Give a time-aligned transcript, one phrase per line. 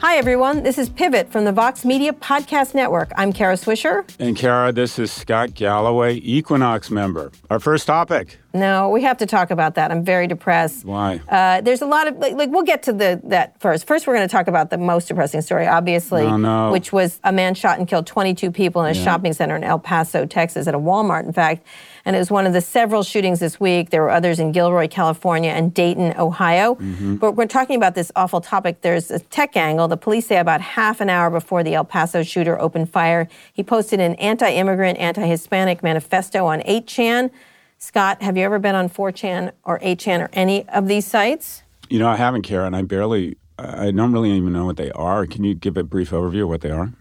[0.00, 0.64] Hi, everyone.
[0.64, 3.12] This is Pivot from the Vox Media Podcast Network.
[3.16, 4.04] I'm Kara Swisher.
[4.18, 7.30] And Kara, this is Scott Galloway, Equinox member.
[7.48, 8.38] Our first topic.
[8.52, 9.92] No, we have to talk about that.
[9.92, 10.84] I'm very depressed.
[10.84, 11.20] Why?
[11.28, 13.86] Uh, there's a lot of like, like, we'll get to the that first.
[13.86, 16.72] First, we're going to talk about the most depressing story, obviously, Oh, no.
[16.72, 19.04] which was a man shot and killed 22 people in a Yeah.
[19.04, 21.64] shopping center in El Paso, Texas, at a Walmart, in fact.
[22.04, 23.90] And it was one of the several shootings this week.
[23.90, 26.74] There were others in Gilroy, California, and Dayton, Ohio.
[26.74, 27.16] Mm-hmm.
[27.16, 28.80] But we're talking about this awful topic.
[28.80, 29.86] There's a tech angle.
[29.86, 33.62] The police say about half an hour before the El Paso shooter opened fire, he
[33.62, 37.30] posted an anti-immigrant, anti-Hispanic manifesto on 8chan.
[37.78, 41.62] Scott, have you ever been on 4chan or 8chan or any of these sites?
[41.88, 42.74] You know, I haven't, Karen.
[42.74, 45.26] I barely, I don't really even know what they are.
[45.26, 46.92] Can you give a brief overview of what they are?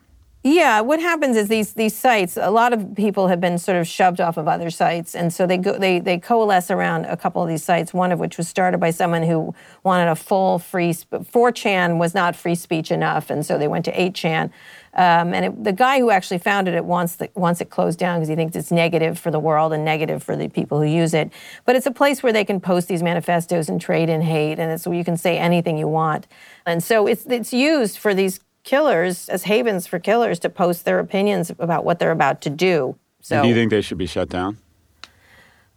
[0.44, 2.36] Yeah, what happens is these these sites.
[2.36, 5.46] A lot of people have been sort of shoved off of other sites, and so
[5.46, 7.94] they go they they coalesce around a couple of these sites.
[7.94, 10.94] One of which was started by someone who wanted a full free.
[10.98, 14.50] sp- 4chan was not free speech enough, and so they went to 8chan.
[14.94, 18.18] Um, and it, the guy who actually founded it wants the, wants it closed down
[18.18, 21.14] because he thinks it's negative for the world and negative for the people who use
[21.14, 21.32] it.
[21.66, 24.72] But it's a place where they can post these manifestos and trade in hate, and
[24.72, 26.26] it's where you can say anything you want.
[26.66, 31.00] And so it's it's used for these killers as havens for killers to post their
[31.00, 32.96] opinions about what they're about to do.
[33.22, 34.58] So Do you think they should be shut down?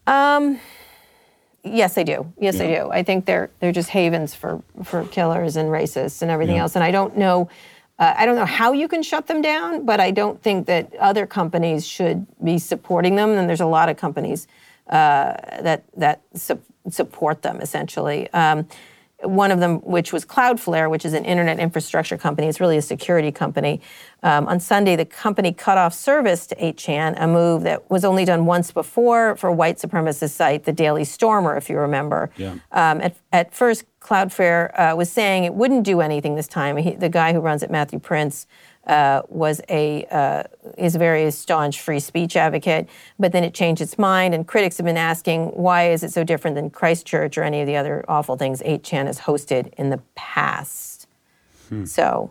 [0.06, 0.60] Um,
[1.62, 2.32] yes, they do.
[2.38, 2.84] Yes, they Yeah.
[2.84, 2.90] do.
[2.90, 6.62] I think they're they're just havens for for killers and racists and everything Yeah.
[6.62, 6.74] else.
[6.76, 7.48] And I don't know.
[7.98, 10.94] Uh, I don't know how you can shut them down, but I don't think that
[10.96, 13.30] other companies should be supporting them.
[13.30, 14.46] And there's a lot of companies
[14.90, 18.28] uh, that that su- support them essentially.
[18.32, 18.66] Um,
[19.22, 22.82] one of them, which was Cloudflare, which is an internet infrastructure company, it's really a
[22.82, 23.80] security company.
[24.22, 28.24] Um, on Sunday, the company cut off service to 8chan, a move that was only
[28.24, 32.30] done once before for white supremacist site, the Daily Stormer, if you remember.
[32.36, 32.56] Yeah.
[32.72, 36.76] Um, at, at first, Cloudflare uh, was saying it wouldn't do anything this time.
[36.76, 38.46] He, the guy who runs it, Matthew Prince,
[38.86, 40.42] uh, was a uh,
[40.76, 44.76] is a very staunch free speech advocate, but then it changed its mind, and critics
[44.76, 48.04] have been asking why is it so different than Christchurch or any of the other
[48.08, 51.06] awful things 8chan has hosted in the past.
[51.86, 52.30] So,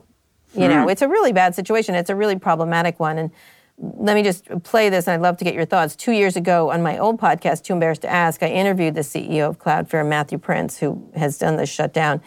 [0.54, 1.96] you know, it's a really bad situation.
[1.96, 3.32] It's a really problematic one, and
[3.78, 5.96] let me just play this, and I'd love to get your thoughts.
[5.96, 9.50] Two years ago, on my old podcast, Too Embarrassed to Ask, I interviewed the CEO
[9.50, 12.22] of Cloudflare, Matthew Prince, who has done this shutdown.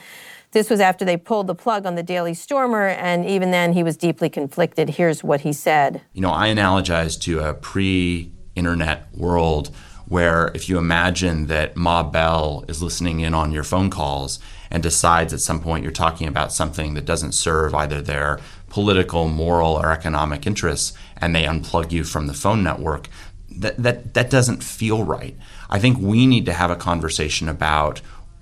[0.57, 3.83] This was after they pulled the plug on the Daily Stormer, and even then, he
[3.83, 4.89] was deeply conflicted.
[4.89, 6.01] Here's what he said.
[6.15, 9.71] You know, I analogize to a pre internet world
[10.09, 14.39] where if you imagine that Ma Bell is listening in on your phone calls
[14.71, 18.41] and decides at some point you're talking about something that doesn't serve either their
[18.71, 23.11] political, moral, or economic interests, and they unplug you from the phone network,
[23.51, 25.37] that, that, that doesn't feel right.
[25.69, 28.01] I think we need to have a conversation about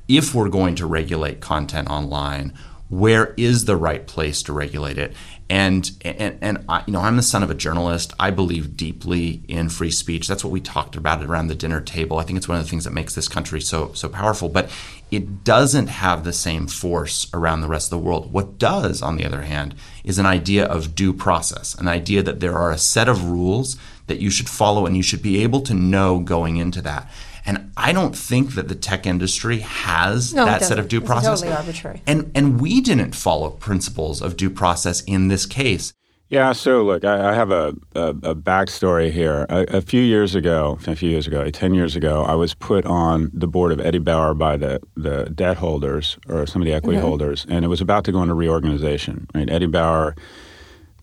[0.09, 2.53] if we're going to regulate content online,
[2.88, 5.15] where is the right place to regulate it?
[5.50, 8.14] And and and I, you know, I'm the son of a journalist.
[8.19, 10.26] I believe deeply in free speech.
[10.26, 12.19] That's what we talked about around the dinner table.
[12.19, 14.48] I think it's one of the things that makes this country so so powerful.
[14.48, 14.70] But
[15.10, 18.32] it doesn't have the same force around the rest of the world.
[18.32, 22.41] What does, on the other hand, is an idea of due process, an idea that
[22.41, 23.76] there are a set of rules
[24.06, 27.10] that you should follow and you should be able to know going into that.
[27.47, 30.78] And I don't think that the tech industry has No, that set doesn't.
[30.78, 31.41] of due It's process.
[31.41, 32.03] totally arbitrary.
[32.06, 35.93] And and we didn't follow principles of due process in this case.
[36.31, 39.47] Yeah, so look, I, I have a, a, a backstory here.
[39.50, 42.87] A, a few years ago, a few years ago, 10 years ago, I was put
[42.87, 46.72] on the board of Eddie Bauer by the, the debt holders or some of the
[46.72, 47.06] equity mm-hmm.
[47.06, 49.28] holders, and it was about to go into reorganization.
[49.34, 49.50] Right?
[49.50, 50.16] Eddie Bauer,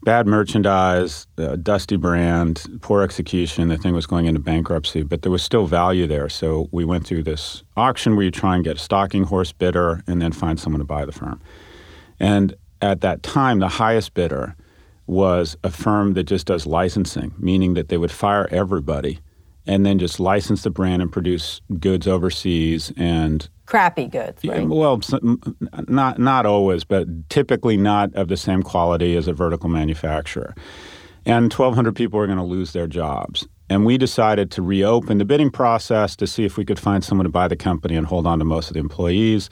[0.03, 1.28] bad merchandise,
[1.62, 3.67] dusty brand, poor execution.
[3.67, 6.29] The thing was going into bankruptcy, but there was still value there.
[6.29, 10.03] So we went through this auction where you try and get a stalking horse bidder
[10.07, 11.40] and then find someone to buy the firm.
[12.19, 14.56] And at that time, the highest bidder
[15.06, 19.19] was a firm that just does licensing, meaning that they would fire everybody
[19.67, 24.68] and then just license the brand and produce goods overseas and Crappy goods, yeah, right?
[24.68, 25.00] well,
[25.88, 30.53] not not always, but typically not of the same quality as a vertical manufacturer.
[31.26, 33.47] And 1,200 people are going to lose their jobs.
[33.70, 37.23] And we decided to reopen the bidding process to see if we could find someone
[37.23, 39.50] to buy the company and hold on to most of the employees.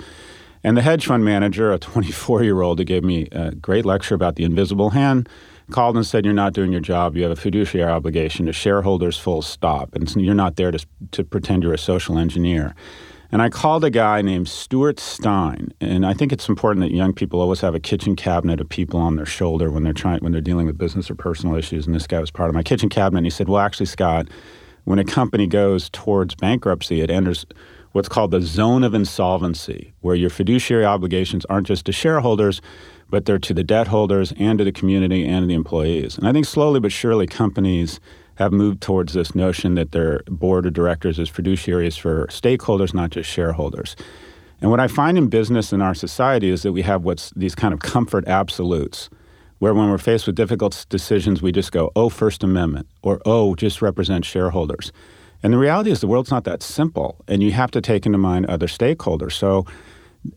[0.65, 4.15] And the hedge fund manager, a 24 year old who gave me a great lecture
[4.15, 5.29] about the invisible hand,
[5.71, 7.15] called and said, You're not doing your job.
[7.15, 9.95] You have a fiduciary obligation to shareholders, full stop.
[9.95, 12.75] And you're not there to, to pretend you're a social engineer.
[13.31, 17.13] And I called a guy named Stuart Stein, and I think it's important that young
[17.13, 20.31] people always have a kitchen cabinet of people on their shoulder when they're trying when
[20.31, 21.85] they're dealing with business or personal issues.
[21.85, 23.19] And this guy was part of my kitchen cabinet.
[23.19, 24.27] And he said, "Well, actually, Scott,
[24.85, 27.45] when a company goes towards bankruptcy, it enters
[27.91, 32.61] what's called the zone of insolvency, where your fiduciary obligations aren't just to shareholders,
[33.09, 36.17] but they're to the debt holders and to the community and to the employees.
[36.17, 37.99] And I think slowly but surely companies
[38.39, 43.09] have moved towards this notion that their board of directors is fiduciaries for stakeholders, not
[43.09, 43.97] just shareholders.
[44.61, 47.53] And what I find in business in our society is that we have what's these
[47.53, 49.09] kind of comfort absolutes,
[49.59, 53.55] where when we're faced with difficult decisions, we just go, oh, First Amendment, or oh,
[53.55, 54.93] just represent shareholders.
[55.43, 58.17] And the reality is the world's not that simple, and you have to take into
[58.17, 59.33] mind other stakeholders.
[59.33, 59.65] So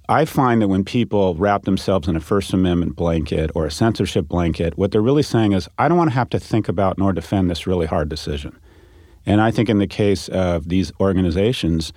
[0.08, 4.29] I find that when people wrap themselves in a First Amendment blanket or a censorship
[4.29, 7.12] blanket, what they're really saying is, I don't want to have to think about nor
[7.12, 8.58] defend this really hard decision.
[9.26, 11.93] And I think in the case of these organizations,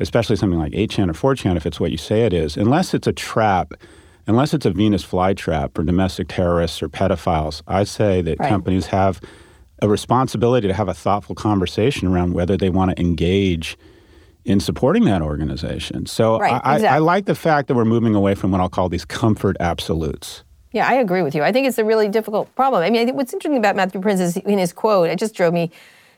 [0.00, 3.06] especially something like 8chan or 4chan, if it's what you say it is, unless it's
[3.06, 3.72] a trap,
[4.26, 8.48] unless it's a Venus flytrap for domestic terrorists or pedophiles, I say that Right.
[8.48, 9.20] companies have
[9.82, 13.78] a responsibility to have a thoughtful conversation around whether they want to engage
[14.44, 16.06] in supporting that organization.
[16.06, 18.68] So Right, I, I, I like the fact that we're moving away from what I'll
[18.68, 20.44] call these comfort absolutes.
[20.72, 21.42] Yeah, I agree with you.
[21.42, 22.82] I think it's a really difficult problem.
[22.82, 25.34] I mean, I think what's interesting about Matthew Prince is in his quote, it just
[25.34, 25.70] drove me.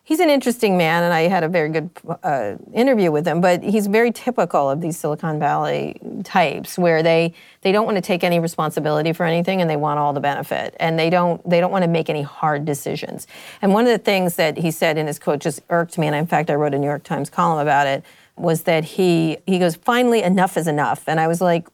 [0.04, 1.88] He's an interesting man, and I had a very good
[2.24, 3.40] uh, interview with him.
[3.40, 8.02] But he's very typical of these Silicon Valley types, where they they don't want to
[8.02, 11.60] take any responsibility for anything, and they want all the benefit, and they don't they
[11.60, 13.28] don't want to make any hard decisions.
[13.62, 16.16] And one of the things that he said in his quote just irked me, and
[16.16, 18.02] in fact, I wrote a New York Times column about it
[18.36, 21.04] was that he he goes finally enough is enough.
[21.06, 21.68] And i was like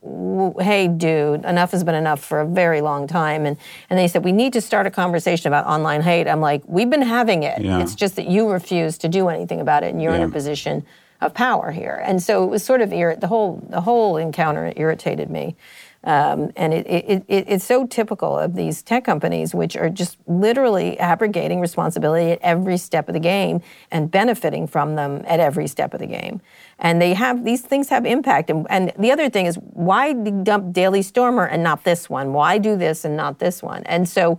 [0.61, 3.47] hey dude enough has been enough for a very long time.
[3.47, 3.57] And
[3.91, 6.29] and they said we need to start a conversation about online hate.
[6.29, 7.61] I'm like we've been having it.
[7.61, 7.81] Yeah.
[7.81, 10.85] it's just that you refuse to do anything about it and you're in a position
[11.21, 12.01] of power here.
[12.05, 15.57] And so it was sort of the whole the whole encounter irritated me
[16.05, 20.17] um, and it, it, it, it's so typical of these tech companies, which are just
[20.27, 23.61] literally abrogating responsibility at every step of the game
[23.91, 26.41] and benefiting from them at every step of the game.
[26.79, 28.49] And they have these things have impact.
[28.49, 32.33] And, and the other thing is, why dump Daily Stormer and not this one?
[32.33, 33.83] Why do this and not this one?
[33.83, 34.39] And so,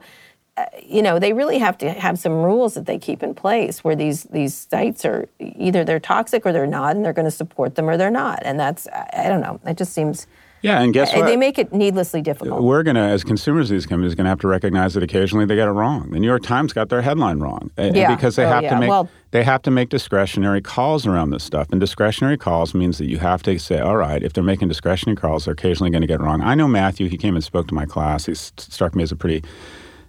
[0.56, 3.84] uh, you know, they really have to have some rules that they keep in place
[3.84, 7.32] where these these sites are either they're toxic or they're not, and they're going to
[7.32, 8.40] support them or they're not.
[8.44, 9.60] And that's I I don't know.
[9.66, 10.26] It just seems.
[10.62, 11.26] Yeah, and guess what?
[11.26, 12.62] They make it needlessly difficult.
[12.64, 15.46] we're going to, as consumers of these companies, going to have to recognize that occasionally
[15.46, 16.10] they get it wrong.
[16.12, 18.14] The New York Times got their headline wrong uh, Yeah.
[18.14, 18.74] because they Oh, have yeah.
[18.74, 21.68] to make Well- they have to make discretionary calls around this stuff.
[21.72, 25.16] And discretionary calls means that you have to say, all right, if they're making discretionary
[25.16, 26.42] calls, they're occasionally going to get it wrong.
[26.42, 27.08] I know Matthew.
[27.10, 28.26] He came and spoke to my class.
[28.26, 29.44] He struck me as a pretty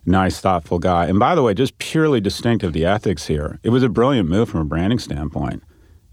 [0.07, 1.07] nice, thoughtful guy.
[1.07, 3.61] And by the way, just purely distinctive the ethics here.
[3.63, 5.63] It was a brilliant move from a branding standpoint.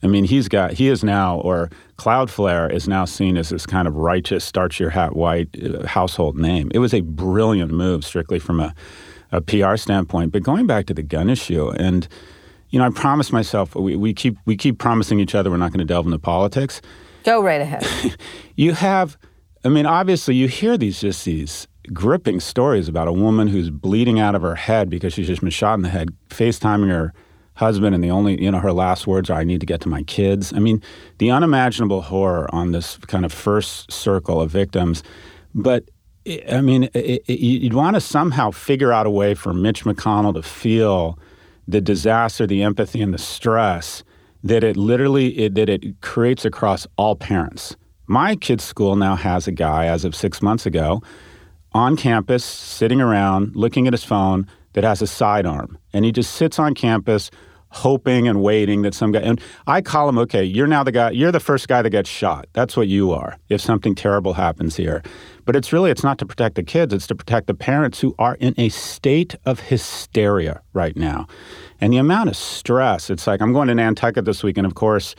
[0.04, 3.88] I mean, he's got, he is now, or Cloudflare is now seen as this kind
[3.88, 6.72] of righteous, starch your hat white uh, household name.
[6.74, 8.74] It was a brilliant move, strictly from a,
[9.32, 10.32] a PR standpoint.
[10.32, 12.08] But going back to the gun issue, and,
[12.70, 15.72] you know, I promised myself, we, we, keep, we keep promising each other we're not
[15.72, 16.82] going to delve into politics
[17.28, 17.86] Go right ahead.
[18.56, 19.18] you have
[19.66, 24.18] i mean obviously you hear these just these gripping stories about a woman who's bleeding
[24.18, 27.14] out of her head because she's just been shot in the head facetiming her
[27.58, 29.90] husband and the only you know her last words are i need to get to
[29.90, 30.82] my kids i mean
[31.18, 35.04] the unimaginable horror on this kind of first circle of victims
[35.54, 35.84] but
[36.28, 39.86] i I mean it, it, you'd want to somehow figure out a way for mitch
[39.86, 41.18] mcconnell to feel
[41.68, 44.04] the disaster the empathy and the stress
[44.44, 47.76] that it literally it, that it creates across all parents.
[48.08, 51.02] My kid's school now has a guy as of six months ago
[51.74, 56.34] on campus, sitting around looking at his phone that has a sidearm, and he just
[56.34, 57.32] sits on campus
[57.70, 61.12] hoping and waiting that some guy and I call him okay you're now the guy
[61.12, 62.48] you're the first guy that gets shot.
[62.54, 65.04] That's what you are if something terrible happens here.
[65.46, 68.16] But it's really it's not to protect the kids it's to protect the parents who
[68.18, 71.28] are in a state of hysteria right now.
[71.82, 74.76] And the amount of stress it's like I'm going to Nantucket this week and of
[74.76, 75.16] course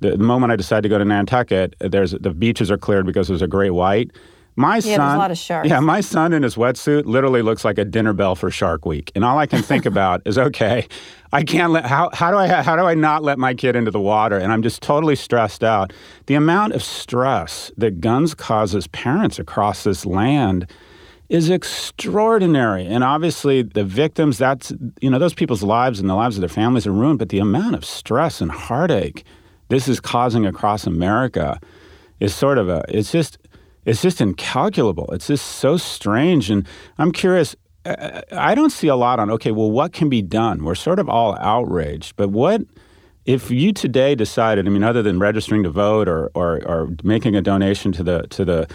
[0.00, 3.26] the, the moment I decide to go to Nantucket there's the beaches are cleared because
[3.26, 4.12] there's a great white
[4.58, 5.68] my there's son a lot of sharks.
[5.68, 9.12] yeah my son in his wetsuit literally looks like a dinner bell for Shark Week,
[9.14, 10.86] and all I can think about is, okay,
[11.32, 13.90] I can't let how how do I how do I not let my kid into
[13.90, 14.36] the water?
[14.36, 15.92] And I'm just totally stressed out.
[16.26, 20.66] The amount of stress that guns causes parents across this land
[21.28, 22.86] is extraordinary.
[22.86, 26.48] And obviously, the victims, that's, you know, those people's lives and the lives of their
[26.48, 29.24] families are ruined, but the amount of stress and heartache
[29.68, 31.60] this is causing across America
[32.20, 33.36] is sort of a, it's just,
[33.88, 35.08] it's just incalculable.
[35.12, 36.50] It's just so strange.
[36.50, 36.66] And
[36.98, 40.62] I'm curious, I I don't see a lot on, okay, well, what can be done?
[40.64, 42.60] We're sort of all outraged, but what,
[43.24, 47.34] if you today decided, I mean, other than registering to vote or, or, or making
[47.36, 48.66] a donation to the, to the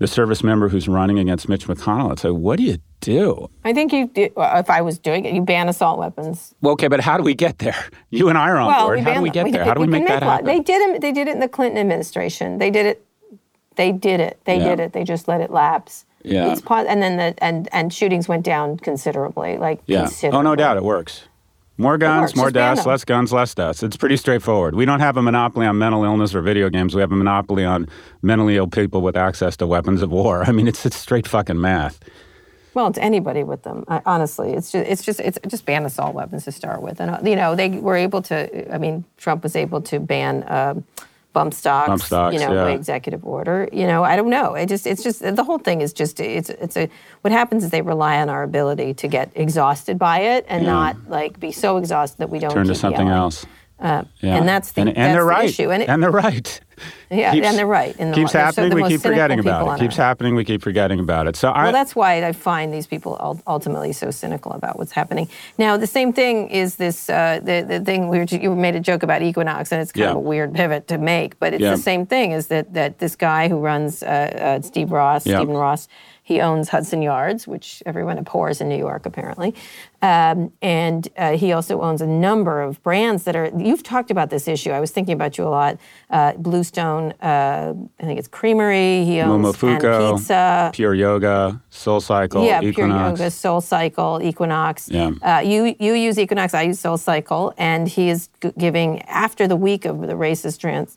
[0.00, 2.10] the service member who's running against Mitch McConnell.
[2.12, 3.48] It's like, what do you do?
[3.64, 6.52] I think you, do, well, if I was doing it, you ban assault weapons.
[6.60, 7.76] Well, okay, but how do we get there?
[8.10, 8.98] You and I are on Well, board.
[9.00, 9.64] How do we get there?
[9.64, 10.46] How do we can make that law- happen?
[10.46, 11.00] They did it.
[11.00, 12.58] They did it in the Clinton administration.
[12.58, 13.06] They did it.
[13.76, 14.38] They did it.
[14.44, 14.68] They Yeah.
[14.70, 14.92] did it.
[14.92, 16.04] They just let it lapse.
[16.22, 16.52] Yeah.
[16.52, 19.58] It's pos- and then the and and shootings went down considerably.
[19.58, 20.02] Like yeah.
[20.04, 20.38] considerably.
[20.38, 21.24] Oh, no doubt, it works.
[21.76, 23.82] More guns, more deaths, less guns, less deaths.
[23.82, 24.76] It's pretty straightforward.
[24.76, 26.94] We don't have a monopoly on mental illness or video games.
[26.94, 27.88] We have a monopoly on
[28.22, 30.44] mentally ill people with access to weapons of war.
[30.46, 31.98] I mean, it's, it's straight fucking math.
[32.74, 33.84] Well, it's anybody with them.
[33.88, 37.10] I, honestly, it's just it's just it's just ban assault weapons to start with, and
[37.10, 38.72] uh, you know they were able to.
[38.74, 40.44] I mean, Trump was able to ban.
[40.48, 40.84] Um,
[41.34, 42.64] Bump stocks, Bump stocks, you know, yeah.
[42.64, 43.68] by executive order.
[43.72, 44.54] You know, I don't know.
[44.54, 46.88] It just, it's just the whole thing is just, it's, it's a.
[47.20, 50.96] What happens is they rely on our ability to get exhausted by it and not
[51.08, 53.12] like be so exhausted that we don't Turn to something yelling.
[53.12, 53.44] else.
[53.80, 54.36] Uh, Yeah.
[54.36, 55.48] And that's the, and, and that's they're the right.
[55.48, 55.70] issue.
[55.70, 56.60] And, it, and they're right.
[57.10, 57.94] yeah, keeps- and they're right.
[57.98, 58.70] And keeps so- happening.
[58.70, 59.80] the we keep forgetting about it.
[59.80, 59.98] Keeps earth.
[59.98, 60.34] happening.
[60.36, 61.36] We keep forgetting about it.
[61.36, 65.28] So I, Well, that's why I find these people ultimately so cynical about what's happening.
[65.58, 68.80] Now, the same thing is this uh, the the thing we were, you made a
[68.80, 70.10] joke about Equinox, and it's kind Yeah.
[70.10, 71.70] of a weird pivot to make, but it's Yeah.
[71.72, 72.30] the same thing.
[72.32, 75.22] Is that that this guy who runs uh, uh, Steve Ross.
[75.24, 75.88] Stephen Ross,
[76.24, 79.54] he owns Hudson Yards, which everyone abhors in New York, apparently,
[80.00, 83.50] um, and uh, he also owns a number of brands that are.
[83.56, 84.70] You've talked about this issue.
[84.70, 85.78] I was thinking about you a lot.
[86.08, 89.04] Uh, Bluestone, uh, I think it's Creamery.
[89.04, 90.70] He owns and Momofuku, Pizza.
[90.72, 94.88] Pure Yoga, Soul Cycle, Yeah, Pure Yoga, Soul Cycle, Equinox.
[94.88, 95.12] Yeah.
[95.22, 99.56] Uh, you you use Equinox, I use Soul Cycle, and he is giving after the
[99.56, 100.96] week of the racist trans.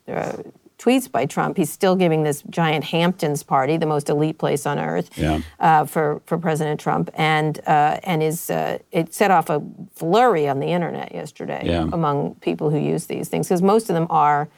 [0.79, 1.57] Tweets by Trump.
[1.57, 5.41] He's still giving this giant Hamptons party, the most elite place on earth, Yeah.
[5.59, 9.61] uh, for for President Trump, and uh, and is uh, it set off a
[9.95, 11.89] flurry on the internet yesterday Yeah.
[11.91, 14.49] among people who use these things because most of them are,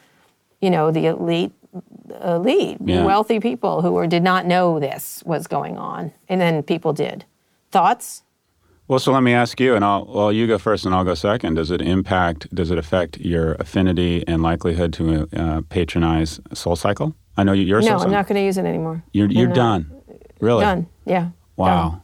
[0.59, 1.53] you know, the elite
[2.21, 3.05] elite, Yeah.
[3.05, 7.23] wealthy people who were, did not know this was going on, and then people did.
[7.71, 8.23] Thoughts?
[8.89, 11.13] Well, so let me ask you, and I'll well, you go first, and I'll go
[11.13, 11.53] second.
[11.53, 12.53] Does it impact?
[12.53, 17.13] Does it affect your affinity and likelihood to uh, patronize Soul Cycle?
[17.37, 19.03] I know you- you're No, I'm not going to use it anymore.
[19.13, 19.91] You're you're done.
[20.39, 20.61] Really?
[20.65, 20.87] Done.
[21.05, 21.19] Yeah.
[21.19, 21.33] done.
[21.55, 22.01] Wow.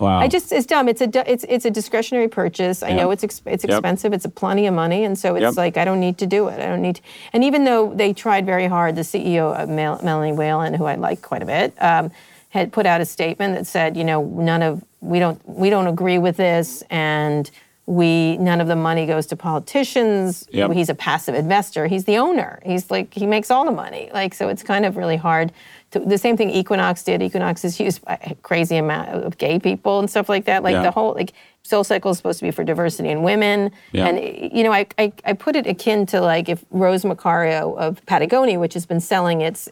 [0.00, 0.18] Wow.
[0.18, 0.88] I just it's dumb.
[0.88, 2.82] It's a it's it's a discretionary purchase.
[2.82, 3.70] I know it's ex- it's Yep.
[3.70, 4.14] expensive.
[4.14, 5.56] It's a plenty of money, and so it's Yep.
[5.58, 6.58] like I don't need to do it.
[6.58, 6.96] I don't need.
[6.96, 7.02] To,
[7.34, 10.94] and even though they tried very hard, the CEO of Mel- Melanie Whelan, who I
[10.94, 12.10] like quite a bit, um,
[12.48, 15.86] had put out a statement that said, you know, none of we don't we don't
[15.86, 17.50] agree with this, and
[17.86, 20.48] we none of the money goes to politicians.
[20.50, 20.72] Yep.
[20.72, 21.86] He's a passive investor.
[21.86, 22.60] He's the owner.
[22.64, 24.10] He's like he makes all the money.
[24.12, 25.52] Like so, it's kind of really hard.
[26.00, 27.22] The same thing Equinox did.
[27.22, 30.62] Equinox is used by a crazy amount of gay people and stuff like that.
[30.62, 30.82] Like Yeah.
[30.82, 31.32] the whole like
[31.62, 33.70] Soul Cycle is supposed to be for diversity in women.
[33.92, 34.06] Yeah.
[34.08, 38.04] And you know, I, I I put it akin to like if Rose Marcario of
[38.06, 39.68] Patagonia, which has been selling its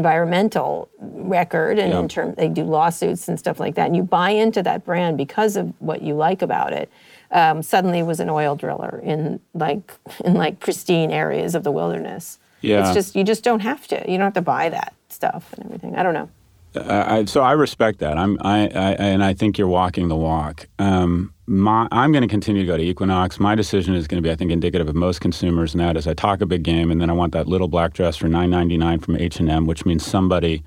[0.00, 2.00] environmental record and Yeah.
[2.00, 5.16] in term they do lawsuits and stuff like that, and you buy into that brand
[5.16, 6.90] because of what you like about it.
[7.32, 9.92] Um, suddenly was an oil driller in like
[10.24, 12.38] in like pristine areas of the wilderness.
[12.60, 12.84] Yeah.
[12.84, 13.96] It's just you just don't have to.
[14.10, 15.96] You don't have to buy that stuff and everything.
[15.96, 16.28] I don't know.
[16.76, 18.16] I, I- so I respect that.
[18.18, 20.68] I'm, I, I, and I think you're walking the walk.
[20.78, 23.40] Um, my, I'm going to continue to go to Equinox.
[23.40, 26.06] My decision is going to be, I think, indicative of most consumers, and that is
[26.06, 29.02] I talk a big game, and then I want that little black dress for $9.99
[29.02, 30.62] from H&M, which means somebody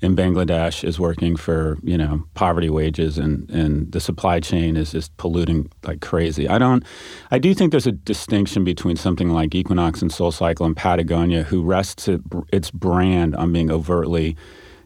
[0.00, 4.92] in Bangladesh is working for you know poverty wages, and and the supply chain is
[4.92, 6.48] just polluting like crazy.
[6.48, 6.84] I don't.
[7.30, 11.42] I do think there's a distinction between something like Equinox and Soul Cycle and Patagonia,
[11.42, 12.20] who rests it,
[12.52, 14.36] its brand on being overtly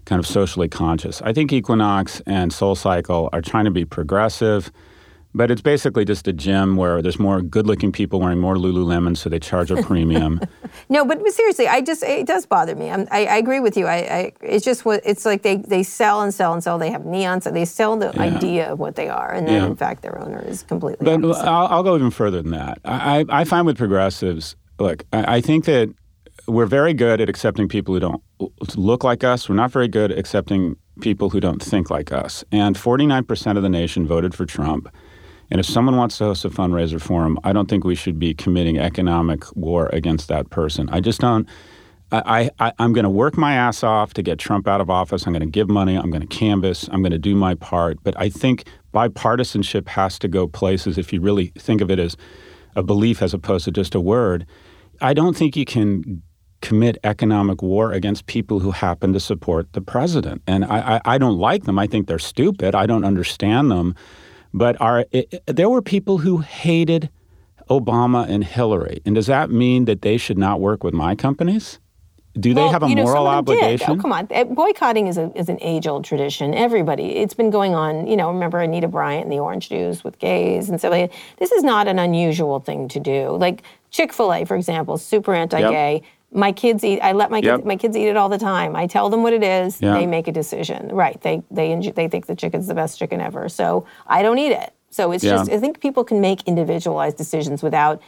[0.05, 1.21] kind of socially conscious.
[1.23, 4.73] I think Equinox and Soul Cycle are trying to be progressive,
[5.35, 9.29] but it's basically just a gym where there's more good-looking people wearing more Lululemon, so
[9.31, 10.41] they charge a premium.
[10.89, 12.91] No, but seriously, I just it does bother me.
[12.91, 13.87] I'm, I I agree with you.
[13.87, 16.79] I, I it's just what it's like they they sell and sell and sell.
[16.79, 17.51] They have neons.
[17.53, 19.67] They sell the idea of what they are, and then Yeah.
[19.67, 21.05] in fact their owner is completely.
[21.05, 21.25] But.
[21.47, 22.79] I'll, I'll go even further than that.
[22.85, 25.95] I, I I find with progressives, look, I, I think that
[26.49, 28.23] we're very good at accepting people who don't
[28.77, 29.49] look like us.
[29.49, 32.45] We're not very good at accepting people who don't think like us.
[32.51, 34.89] And 49% of the nation voted for Trump.
[35.51, 38.19] And if someone wants to host a fundraiser for him, I don't think we should
[38.19, 40.89] be committing economic war against that person.
[40.91, 41.49] I just don't.
[42.13, 45.27] I, I, I'm going to work my ass off to get Trump out of office.
[45.27, 45.95] I'm going to give money.
[45.97, 46.89] I'm going to canvass.
[46.91, 47.99] I'm going to do my part.
[48.03, 52.17] But I think bipartisanship has to go places if you really think of it as
[52.75, 54.45] a belief as opposed to just a word.
[55.01, 56.23] I don't think you can
[56.63, 60.43] commit economic war against people who happen to support the president.
[60.47, 61.79] And I, I, I don't like them.
[61.79, 62.75] I think they're stupid.
[62.75, 63.95] I don't understand them.
[64.53, 67.11] But are, it, there were people who hated
[67.69, 69.01] Obama and Hillary.
[69.07, 71.79] And does that mean that they should not work with my companies?
[72.39, 73.59] do they have a you know, moral them did.
[73.59, 73.91] obligation?
[73.91, 74.29] Oh, come on.
[74.31, 76.55] Uh, Boycotting is, a, is an age old tradition.
[76.55, 78.07] Everybody, it's been going on.
[78.07, 81.13] You know, remember Anita Bryant and the orange juice with gays and so like.
[81.39, 83.37] This is not an unusual thing to do.
[83.37, 86.03] Like Chick fil A, for example, super anti gay.
[86.33, 87.01] My kids eat.
[87.01, 87.57] I let my Yep.
[87.59, 87.67] kids.
[87.67, 88.77] My kids eat it all the time.
[88.77, 89.81] I tell them what it is.
[89.81, 89.95] Yeah.
[89.95, 90.89] They make a decision.
[90.93, 91.21] Right.
[91.23, 93.49] They they they think the chicken's the best chicken ever.
[93.49, 94.73] So I don't eat it.
[94.91, 95.37] So it's Yeah.
[95.39, 95.51] just.
[95.51, 98.01] I think people can make individualized decisions without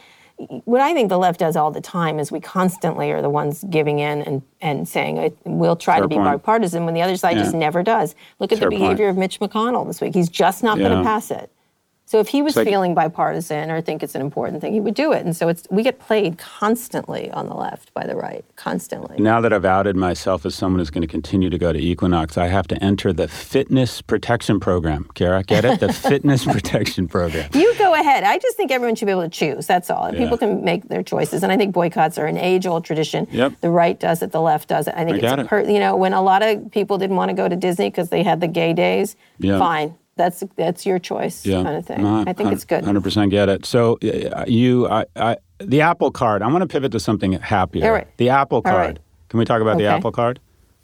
[0.65, 3.63] what I think the left does all the time is we constantly are the ones
[3.69, 6.25] giving in and, and saying we'll try Fair to be point.
[6.25, 8.15] bipartisan when the other side just never does.
[8.39, 8.81] Look at Fair the point.
[8.81, 10.15] behavior of Mitch McConnell this week.
[10.15, 11.51] He's just not going to pass it.
[12.13, 15.13] So if he was feeling bipartisan or think it's an important thing, he would do
[15.13, 15.25] it.
[15.25, 19.17] And so it's we get played constantly on the left by the right, constantly.
[19.17, 22.37] Now that I've outed myself as someone who's going to continue to go to Equinox,
[22.37, 25.09] I have to enter the fitness protection program.
[25.15, 25.79] Kara, get it?
[25.79, 27.49] The fitness protection program.
[27.55, 28.23] You go ahead.
[28.23, 29.65] I just think everyone should be able to choose.
[29.65, 30.13] That's all.
[30.13, 30.19] Yeah.
[30.19, 33.27] People can make their choices, and I think boycotts are an age-old tradition.
[33.31, 33.61] Yep.
[33.61, 34.31] The right does it.
[34.31, 34.93] The left does it.
[34.95, 35.47] I think I it's a it.
[35.47, 38.09] per, you know when a lot of people didn't want to go to Disney because
[38.09, 39.15] they had the gay days.
[39.39, 39.57] Yeah.
[39.57, 39.95] Fine.
[40.15, 42.03] That's that's your choice, Yeah, kind of thing.
[42.03, 42.83] No, I think it's good.
[42.85, 43.65] Hundred percent get it.
[43.65, 46.41] So uh, you, I, I, the Apple Card.
[46.43, 47.85] I want to pivot to something happier.
[47.85, 48.07] All right.
[48.17, 48.75] The Apple Card.
[48.75, 48.99] right.
[49.29, 50.39] Can we talk about the Apple Card?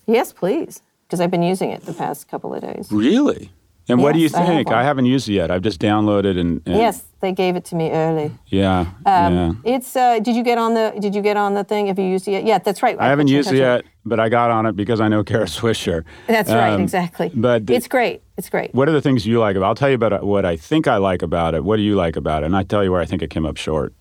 [0.07, 2.91] Yes, please, because I've been using it the past couple of days.
[2.91, 3.51] Really?
[3.89, 4.72] And what do you Yes, I think?
[4.72, 5.50] I, haven't used it yet.
[5.51, 8.31] I've just downloaded and, and Yes, they gave it to me early.
[8.48, 9.51] yeah, yeah.
[9.65, 9.96] It's.
[9.96, 10.93] Uh, did you get on the?
[11.00, 11.88] Did you get on the thing?
[11.88, 12.43] Have you used it yet?
[12.46, 12.96] Yeah, that's right.
[13.00, 15.24] I haven't you in used it yet, but I got on it because I know
[15.24, 16.03] Kara Swisher.
[16.27, 16.74] That's right.
[16.74, 17.31] Um, Exactly.
[17.34, 18.22] But the- it's great.
[18.38, 18.74] It's great.
[18.74, 19.67] what are the things you like about?
[19.67, 21.63] I'll tell you about what I think I like about it.
[21.63, 22.46] What do you like about it?
[22.46, 23.93] And I tell you where I think it came up short.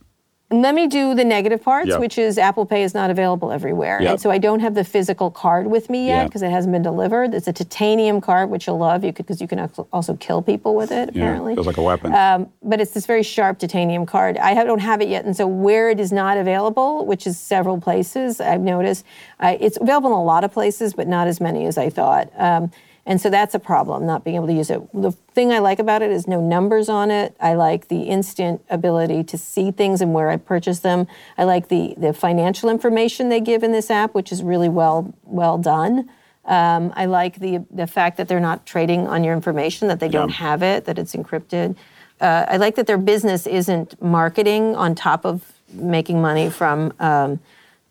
[0.51, 2.01] Let me do the negative parts, Yep.
[2.01, 4.01] which is Apple Pay is not available everywhere.
[4.01, 4.11] Yep.
[4.13, 6.27] And so I don't have the physical card with me yet Yep.
[6.29, 7.35] because it hasn't been delivered.
[7.35, 9.05] It's a titanium card, which you'll love.
[9.05, 11.55] You could because you can also kill people with it, Yeah, apparently.
[11.55, 12.15] feels like a weapon.
[12.15, 14.39] Um, but it's this very sharp titanium card.
[14.39, 17.79] I don't have it yet, and so where it is not available, which is several
[17.79, 19.05] places, I've noticed,
[19.41, 22.31] uh, it's available in a lot of places, but not as many as I thought.
[22.39, 22.71] Um,
[23.09, 24.81] and so that's a problem, not being able to use it.
[24.93, 27.35] The thing I like about it is no numbers on it.
[27.41, 31.07] I like the instant ability to see things and where I purchase them.
[31.39, 35.15] I like the the financial information they give in this app, which is really well
[35.25, 36.11] well done.
[36.45, 40.09] Um, I like the the fact that they're not trading on your information, that they
[40.09, 40.35] don't Yeah.
[40.51, 41.77] have it, that it's encrypted.
[42.21, 47.39] Uh, I like that their business isn't marketing on top of making money from, um,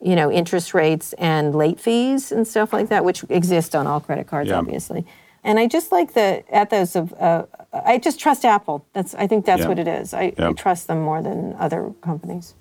[0.02, 4.00] you know, interest rates and late fees and stuff like that, which exist on all
[4.00, 4.58] credit cards, Yeah.
[4.58, 5.06] obviously.
[5.44, 7.14] And I just like the ethos of.
[7.14, 8.86] Uh, I just trust Apple.
[8.94, 9.16] That's.
[9.16, 9.68] I think that's Yeah.
[9.70, 10.14] what it is.
[10.14, 10.50] I, Yeah.
[10.50, 12.54] I trust them more than other companies.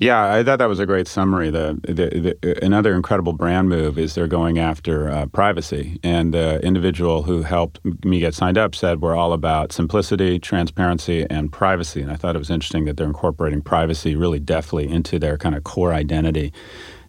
[0.00, 1.50] Yeah, I thought that was a great summary.
[1.50, 6.00] The, the, the another incredible brand move is they're going after uh, privacy.
[6.02, 11.26] And the individual who helped me get signed up said we're all about simplicity, transparency,
[11.28, 12.00] and privacy.
[12.00, 15.54] And I thought it was interesting that they're incorporating privacy really deftly into their kind
[15.54, 16.50] of core identity.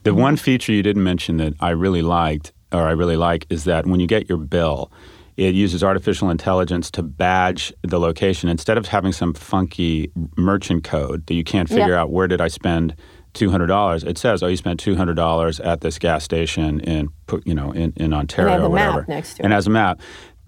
[0.03, 3.63] The one feature you didn't mention that I really liked, or I really like, is
[3.63, 4.91] that when you get your bill,
[5.47, 11.25] it uses artificial intelligence to badge the location instead of having some funky merchant code
[11.27, 12.01] that you can't figure Yeah.
[12.01, 12.95] out where did I spend
[13.33, 14.03] two hundred dollars.
[14.03, 17.09] It says, oh, you spent two hundred dollars at this gas station in
[17.45, 19.99] you know in, in Ontario have or whatever, next to and has a map.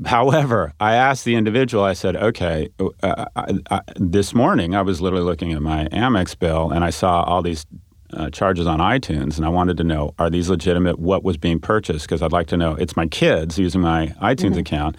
[0.06, 1.84] However, I asked the individual.
[1.84, 2.70] I said, "Okay,
[3.02, 6.90] uh, I, I, this morning I was literally looking at my Amex bill, and I
[6.90, 7.66] saw all these
[8.16, 11.00] uh, charges on iTunes, and I wanted to know are these legitimate?
[11.00, 12.06] What was being purchased?
[12.06, 12.76] Because I'd like to know.
[12.76, 14.60] It's my kids using my iTunes Mm-hmm.
[14.60, 14.98] account."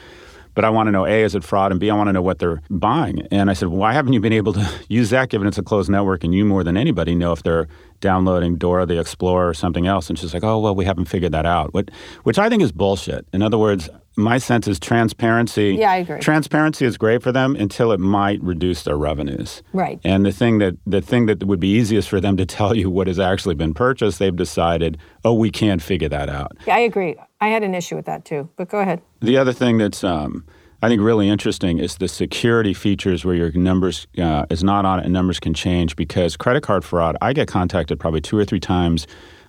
[0.54, 1.72] But I want to know A, is it fraud?
[1.72, 3.26] And B, I want to know what they're buying.
[3.32, 5.90] And I said, why haven't you been able to use that given it's a closed
[5.90, 7.66] network and you more than anybody know if they're
[7.98, 10.08] downloading Dora the Explorer or something else?
[10.08, 11.90] And she's like, oh, well, we haven't figured that out, what,
[12.22, 13.26] which I think is bullshit.
[13.32, 15.76] In other words, my sense is transparency.
[15.78, 16.20] Yeah, I agree.
[16.20, 19.62] Transparency is great for them until it might reduce their revenues.
[19.72, 20.00] Right.
[20.04, 22.90] And the thing that the thing that would be easiest for them to tell you
[22.90, 26.56] what has actually been purchased, they've decided, oh, we can't figure that out.
[26.66, 27.16] Yeah, I agree.
[27.40, 28.48] I had an issue with that too.
[28.56, 29.02] But go ahead.
[29.20, 30.44] The other thing that's um,
[30.84, 34.98] I think really interesting is the security features where your numbers uh, is not on
[34.98, 37.16] it and numbers can change because credit card fraud.
[37.22, 39.06] I get contacted probably two or three times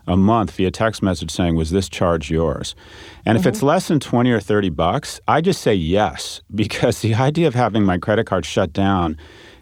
[0.08, 2.76] a month via text message saying, "Was this charge yours?"
[3.26, 3.68] And if it's mm-hmm.
[3.68, 7.84] less than twenty or thirty bucks, I just say yes because the idea of having
[7.84, 9.18] my credit card shut down.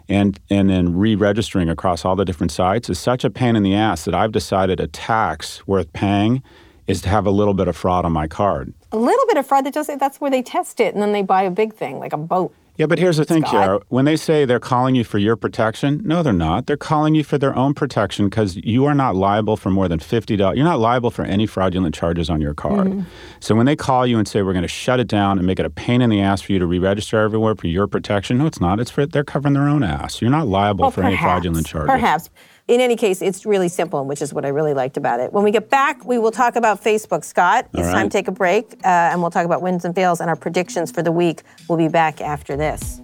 [0.10, 3.74] And, and then re-registering across all the different sites is such a pain in the
[3.74, 6.44] ass that I've decided a tax worth paying
[6.88, 8.74] is to have a little bit of fraud on my card.
[8.92, 9.88] A little bit of fraud that does.
[9.88, 12.54] That's where they test it, and then they buy a big thing like a boat.
[12.76, 13.44] Yeah, but here's the thing.
[13.44, 13.82] Kara.
[13.90, 16.66] When they say they're calling you for your protection, no, they're not.
[16.66, 20.00] They're calling you for their own protection because you are not liable for more than
[20.00, 20.58] fifty dollars.
[20.58, 22.88] You're not liable for any fraudulent charges on your card.
[22.88, 23.02] Mm-hmm.
[23.42, 25.60] So when they call you and say we're going to shut it down and make
[25.60, 28.48] it a pain in the ass for you to re-register everywhere for your protection, no,
[28.48, 28.80] it's not.
[28.80, 30.20] It's for they're covering their own ass.
[30.20, 31.92] You're not liable Well, for any fraudulent charges.
[31.92, 32.30] Perhaps.
[32.68, 35.34] In any case, it's really simple, which is what I really liked about it.
[35.34, 37.24] When we get back, we will talk about Facebook.
[37.26, 37.92] Scott, it's right.
[37.92, 40.36] time to take a break, uh, and we'll talk about wins and fails and our
[40.36, 41.42] predictions for the week.
[41.68, 43.02] We'll be back after this.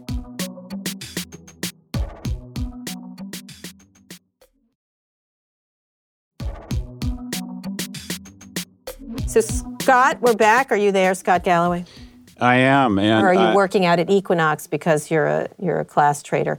[9.27, 10.71] So, Scott, we're back.
[10.71, 11.85] Are you there, Scott Galloway?
[12.41, 12.97] I am.
[12.99, 16.21] And Or are you uh, working out at Equinox because you're a you're a class
[16.23, 16.58] trader?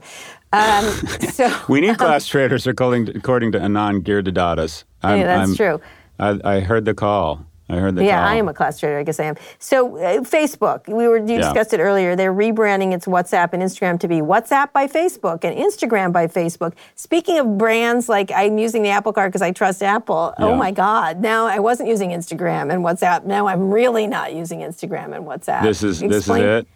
[0.53, 0.85] Um,
[1.31, 4.83] so We need class traders, according to, according to Anand Giridharadas.
[5.01, 5.81] I'm, Yeah, that's I'm- true.
[6.19, 7.45] I, I heard the call.
[7.69, 8.03] I heard that.
[8.03, 8.25] Yeah.
[8.25, 8.99] I am a class trader.
[8.99, 9.35] I guess I am.
[9.59, 11.37] So uh, Facebook, we were you Yeah.
[11.41, 12.15] discussed it earlier.
[12.17, 16.73] They're rebranding its WhatsApp and Instagram to be WhatsApp by Facebook and Instagram by Facebook.
[16.95, 20.33] Speaking of brands, like I'm using the Apple Card because I trust Apple.
[20.37, 21.21] Oh my God!
[21.21, 23.25] Now I wasn't using Instagram and WhatsApp.
[23.25, 25.63] Now I'm really not using Instagram and WhatsApp.
[25.63, 26.67] This is this is it.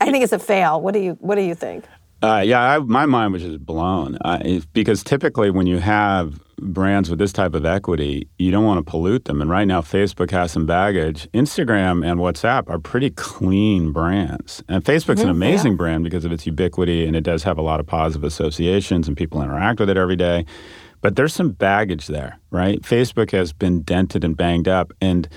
[0.00, 0.80] I think it's a fail.
[0.80, 1.84] What do you What do you think?
[2.22, 7.10] Uh, yeah, I, my mind was just blown uh, because typically when you have brands
[7.10, 9.40] with this type of equity, you don't want to pollute them.
[9.40, 11.28] And right now, Facebook has some baggage.
[11.32, 15.30] Instagram and WhatsApp are pretty clean brands, and Facebook's an mm-hmm.
[15.30, 19.08] amazing brand because of its ubiquity and it does have a lot of positive associations
[19.08, 20.44] and people interact with it every day.
[21.02, 22.80] But there's some baggage there, right?
[22.82, 25.28] Facebook has been dented and banged up, and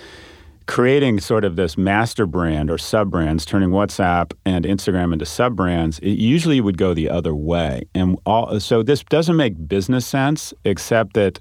[0.70, 5.56] creating sort of this master brand or sub brands, turning WhatsApp and Instagram into sub
[5.56, 7.82] brands, it usually would go the other way.
[7.96, 11.40] And all, so this doesn't make business sense, except that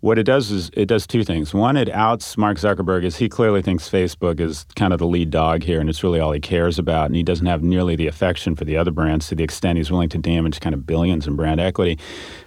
[0.00, 1.54] what it does is it does two things.
[1.54, 5.30] One, it outs Mark Zuckerberg as he clearly thinks Facebook is kind of the lead
[5.30, 8.08] dog here, and it's really all he cares about, and he doesn't have nearly the
[8.08, 11.26] affection for the other brands to the extent he's willing to damage kind of billions
[11.26, 11.98] in brand equity.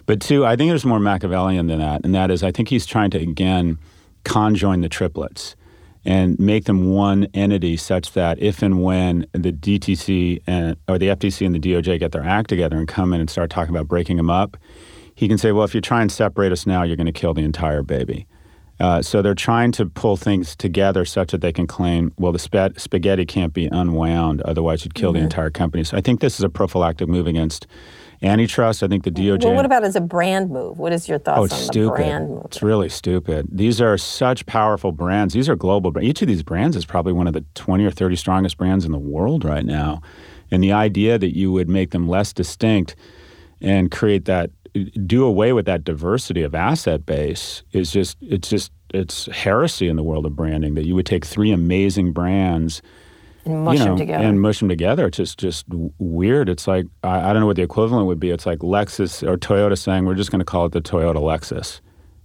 [0.06, 2.86] But two, I think there's more Machiavellian than that, and that is I think he's
[2.86, 3.80] trying to again
[4.24, 5.56] conjoin the triplets
[6.04, 11.08] and make them one entity such that if and when the DTC and or the
[11.08, 13.88] FTC and the DOJ get their act together and come in and start talking about
[13.88, 14.56] breaking them up,
[15.14, 17.34] he can say, well, if you try and separate us now, you're going to kill
[17.34, 18.26] the entire baby.
[18.80, 22.38] Uh, so they're trying to pull things together such that they can claim, well, the
[22.38, 25.84] spa- spaghetti can't be unwound, otherwise you'd kill the entire company.
[25.84, 27.66] So I think this is a prophylactic move against
[28.22, 28.82] antitrust.
[28.82, 29.44] I think the DOJ.
[29.44, 30.78] Well, what about as a brand move?
[30.78, 31.96] What is your thoughts Oh, on it's the stupid.
[31.96, 32.42] brand move?
[32.46, 33.48] It's really stupid.
[33.50, 35.34] These are such powerful brands.
[35.34, 35.92] These are global.
[36.00, 38.92] Each of these brands is probably one of the 20 or 30 strongest brands in
[38.92, 40.00] the world right now.
[40.50, 42.96] And the idea that you would make them less distinct
[43.60, 44.50] and create that,
[45.06, 49.96] do away with that diversity of asset base is just, it's just, it's heresy in
[49.96, 52.82] the world of branding that you would take three amazing brands
[53.44, 54.24] and mush you know, them together.
[54.24, 55.06] and mush them together.
[55.06, 55.64] It's just just
[55.98, 56.48] weird.
[56.48, 58.30] It's like I, I don't know what the equivalent would be.
[58.30, 61.80] It's like Lexus or Toyota saying we're just going to call it the Toyota Lexus.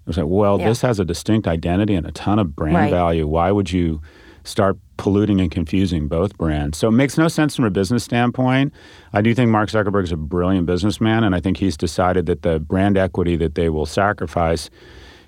[0.08, 0.70] It's like, well, Yeah.
[0.70, 2.92] this has a distinct identity and a ton of brand Right.
[2.92, 3.26] value.
[3.28, 4.02] Why would you
[4.44, 6.78] start polluting and confusing both brands?
[6.78, 8.72] So it makes no sense from a business standpoint.
[9.14, 12.44] I do think Mark Zuckerberg is a brilliant businessman, and I think he's decided that
[12.44, 14.70] the brand equity that they will sacrifice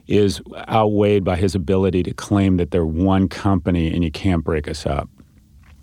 [0.08, 4.67] is outweighed by his ability to claim that they're one company and you can't break
[4.67, 5.10] us up.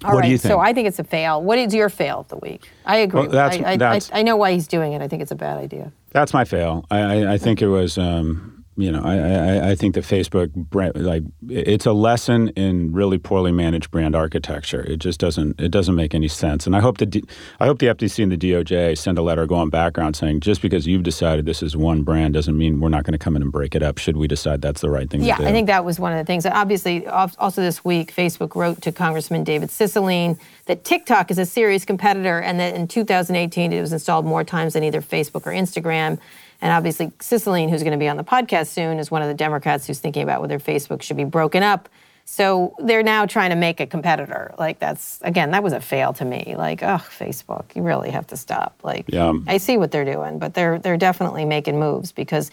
[0.04, 0.50] All what do you think?
[0.52, 1.42] So I think it's a fail.
[1.42, 2.68] What is your fail of the week?
[2.84, 3.22] I agree.
[3.22, 5.00] Well, that's- I, that's- I, I know why he's doing it.
[5.02, 5.92] I think it's a bad idea.
[6.10, 6.84] That's my fail.
[6.90, 10.52] I, I, I think it was, um, you know, I, I, I think that Facebook,
[10.52, 14.82] brand, like, it's a lesson in really poorly managed brand architecture.
[14.82, 16.66] It just doesn't, it doesn't make any sense.
[16.66, 17.24] And I hope the, D-
[17.60, 20.86] I hope the FTC and the DOJ send a letter going background saying just because
[20.86, 23.52] you've decided this is one brand doesn't mean we're not going to come in and
[23.52, 23.98] break it up.
[23.98, 25.42] Should we decide that's the right thing Yeah, to do?
[25.44, 26.44] Yeah, I think that was one of the things.
[26.44, 31.84] Obviously, also this week, Facebook wrote to Congressman David Cicilline that TikTok is a serious
[31.84, 36.18] competitor and that in 2018 it was installed more times than either Facebook or Instagram.
[36.64, 39.34] And obviously, Cicilline, who's going to be on the podcast soon, is one of the
[39.34, 41.90] Democrats who's thinking about whether Facebook should be broken up.
[42.24, 44.54] So they're now trying to make a competitor.
[44.58, 46.54] Like that's again, that was a fail to me.
[46.56, 48.80] Like, oh, Facebook, you really have to stop.
[48.82, 49.34] Like, Yeah.
[49.46, 52.50] I see what they're doing, but they're they're definitely making moves because,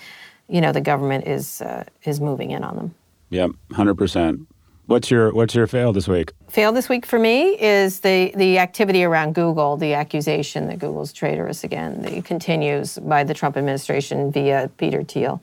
[0.49, 2.95] you know, the government is uh, is moving in on them.
[3.29, 4.45] Yep, hundred percent.
[4.91, 6.33] What's your What's your fail this week?
[6.49, 11.13] Fail this week for me is the the activity around Google, the accusation that Google's
[11.13, 12.01] traitorous again.
[12.01, 15.41] That continues by the Trump administration via Peter Thiel.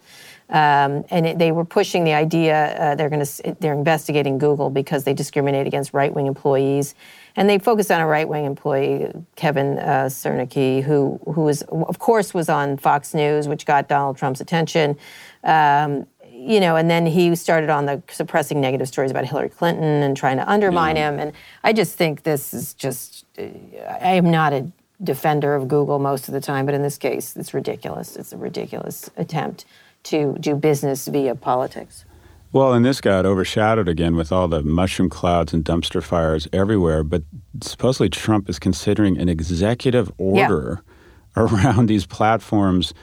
[0.50, 4.68] Um, and it, they were pushing the idea uh, they're going to they're investigating Google
[4.68, 6.94] because they discriminate against right wing employees,
[7.34, 11.98] and they focused on a right wing employee, Kevin uh, Cernekee, who who was of
[11.98, 14.98] course was on Fox News, which got Donald Trump's attention.
[15.42, 16.06] Um,
[16.38, 20.16] you know, and then he started on the suppressing negative stories about Hillary Clinton and
[20.16, 21.18] trying to undermine him.
[21.18, 21.32] And
[21.64, 24.70] I just think this is just, I am not a
[25.02, 28.16] defender of Google most of the time, but in this case, it's ridiculous.
[28.16, 29.64] It's a ridiculous attempt
[30.04, 32.04] to do business via politics.
[32.52, 37.02] Well, and this got overshadowed again with all the mushroom clouds and dumpster fires everywhere.
[37.02, 37.24] But
[37.60, 40.82] supposedly Trump is considering an executive order
[41.36, 42.94] around these platforms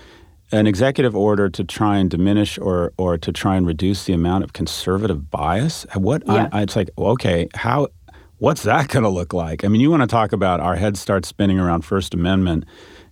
[0.52, 4.44] an executive order to try and diminish or or to try and reduce the amount
[4.44, 5.86] of conservative bias.
[5.96, 6.50] What Yeah.
[6.52, 7.88] I, it's like, okay, how
[8.38, 9.64] what's that going to look like?
[9.64, 12.66] I mean, you want to talk about our heads start spinning around First Amendment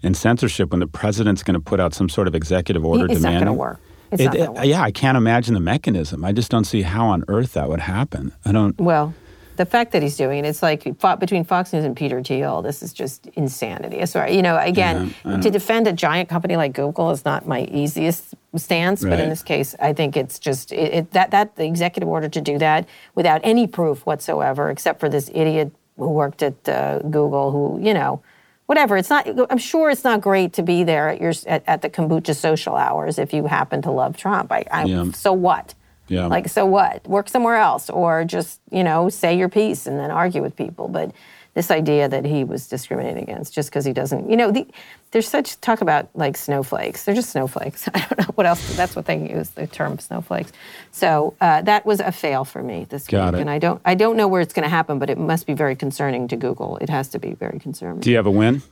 [0.04, 3.13] and censorship when the president's going to put out some sort of executive order it's
[3.22, 3.46] not demanding.
[3.46, 3.80] going to work.
[4.12, 4.65] It's It- not going to work.
[4.65, 6.24] yeah, I can't imagine the mechanism.
[6.26, 8.32] I just don't see how on earth that would happen.
[8.46, 8.80] I don't.
[8.80, 9.13] Well,
[9.56, 12.62] the fact that he's doing it, it's like fought between Fox News and Peter Thiel.
[12.62, 14.06] This is just insanity.
[14.06, 18.34] Sorry, you know, again, to defend a giant company like Google is not my easiest
[18.56, 22.10] stance, but in this case, I think it's just it, it, that that the executive
[22.10, 26.68] order to do that without any proof whatsoever, except for this idiot who worked at
[26.70, 28.22] uh, Google, who you know.
[28.66, 29.28] Whatever, it's not.
[29.52, 32.76] I'm sure it's not great to be there at your at, at the kombucha social
[32.76, 34.54] hours if you happen to love Trump.
[34.54, 35.12] I, I Yeah.
[35.12, 35.76] so what?
[36.08, 36.28] Yeah.
[36.28, 37.08] Like, so what?
[37.08, 40.88] Work somewhere else or just, you know, say your piece and then argue with people.
[40.88, 41.12] But
[41.54, 44.66] this idea that he was discriminated against just because he doesn't, you know, the,
[45.12, 47.06] there's such talk about like snowflakes.
[47.06, 47.88] They're just snowflakes.
[47.94, 48.76] I don't know what else.
[48.76, 50.52] That's what they use the term snowflakes.
[50.92, 53.42] So uh, that was a fail for me this Got week, it.
[53.42, 55.54] and I don't, I don't know where it's going to happen, but it must be
[55.54, 56.78] very concerning to Google.
[56.78, 58.00] It has to be very concerning.
[58.00, 58.63] Do you have a win?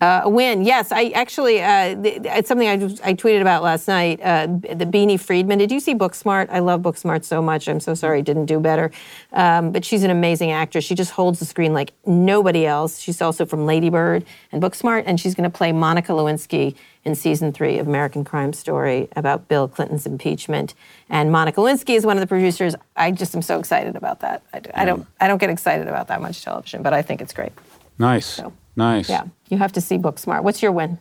[0.00, 0.92] Uh, a win, yes.
[0.92, 4.20] I actually, uh, th- it's something I, just- I tweeted about last night.
[4.22, 5.58] Uh, the Beanie Friedman.
[5.58, 6.48] Did you see Booksmart?
[6.50, 7.68] I love Booksmart so much.
[7.68, 8.92] I'm so sorry it didn't do better.
[9.32, 10.84] Um, but she's an amazing actress.
[10.84, 13.00] She just holds the screen like nobody else.
[13.00, 17.16] She's also from Lady Bird and Booksmart, and she's going to play Monica Lewinsky in
[17.16, 20.74] season three of American Crime Story about Bill Clinton's impeachment.
[21.10, 22.76] And Monica Lewinsky is one of the producers.
[22.94, 24.42] I just am so excited about that.
[24.52, 27.32] I, I don't, I don't get excited about that much television, but I think it's
[27.32, 27.50] great.
[27.98, 28.40] Nice.
[28.78, 29.10] Nice.
[29.10, 30.42] Yeah, you have to see Booksmart.
[30.44, 30.98] What's your win?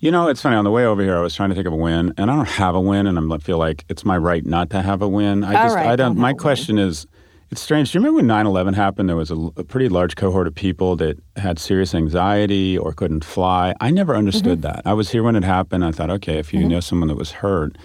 [0.00, 0.56] You know, it's funny.
[0.56, 2.36] On the way over here, I was trying to think of a win, and I
[2.36, 5.08] don't have a win, and I feel like it's my right not to have a
[5.08, 5.44] win.
[5.44, 6.18] I All just, right, I don't don't.
[6.18, 6.38] My a win.
[6.38, 7.06] question is,
[7.50, 7.90] it's strange.
[7.92, 9.08] Do you remember when 9/11 happened?
[9.08, 13.24] There was a, a pretty large cohort of people that had serious anxiety or couldn't
[13.24, 13.74] fly.
[13.80, 14.74] I never understood Mm-hmm.
[14.76, 14.82] that.
[14.86, 15.84] I was here when it happened.
[15.84, 17.76] I thought, okay, if you know someone that was hurt,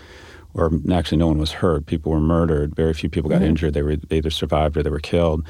[0.53, 2.75] or actually no one was hurt, people were murdered.
[2.75, 3.45] Very few people got Mm-hmm.
[3.49, 3.73] injured.
[3.73, 5.45] They were they either survived or they were killed.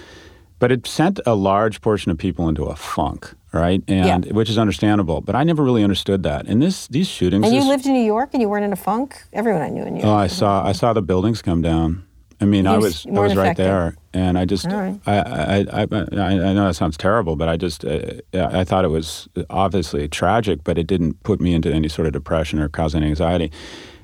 [0.64, 3.84] But it sent a large portion of people into a funk, right?
[3.90, 5.20] And which is understandable.
[5.20, 6.46] But I never really understood that.
[6.48, 7.46] And this these shootings.
[7.46, 9.22] And you this- lived in New York and you weren't in a funk?
[9.34, 10.08] Everyone I knew in New York.
[10.08, 12.06] Oh, I saw I saw the buildings come down.
[12.40, 13.66] I mean, I was I was right affected.
[13.66, 14.98] there, and I just right.
[15.06, 18.86] I, I, I I I know that sounds terrible, but I just uh, I thought
[18.86, 22.70] it was obviously tragic, but it didn't put me into any sort of depression or
[22.70, 23.52] cause any anxiety.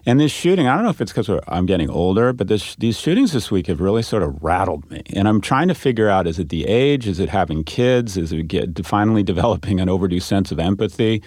[0.09, 2.99] And this shooting, I don't know if it's because I'm getting older, but this, these
[2.99, 5.03] shootings this week have really sort of rattled me.
[5.13, 7.07] And I'm trying to figure out: is it the age?
[7.07, 8.17] Is it having kids?
[8.17, 11.21] Is it get, finally developing an overdue sense of empathy?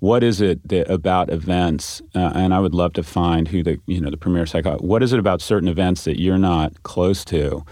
[0.00, 2.02] What is it that, about events?
[2.14, 4.84] Uh, and I would love to find who the you know the premier psychologist.
[4.84, 7.64] What is it about certain events that you're not close to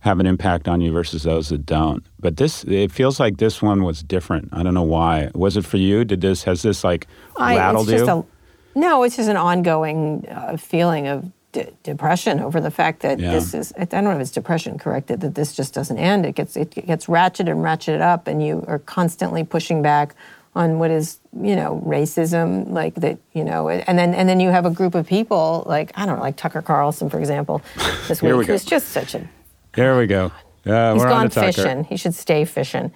[0.00, 2.04] have an impact on you versus those that don't?
[2.18, 4.50] But this, it feels like this one was different.
[4.52, 5.30] I don't know why.
[5.34, 6.04] Was it for you?
[6.04, 7.06] Did this has this like
[7.38, 8.26] I- rattled it's just you?
[8.74, 13.32] No, it's just an ongoing uh, feeling of de- depression over the fact that Yeah.
[13.32, 16.24] this is, I don't know if it's depression corrected, that this just doesn't end.
[16.26, 20.14] It gets, it gets ratcheted and ratcheted up, and you are constantly pushing back
[20.54, 24.50] on what is, you know, racism, like that, you know, and then and then you
[24.50, 27.62] have a group of people like I don't know, like Tucker Carlson, for example,
[28.08, 29.28] this Here week, we who's just such a
[29.74, 30.32] There we go.
[30.66, 31.84] Uh, He's we're on gone fishing.
[31.84, 32.90] He should stay fishing.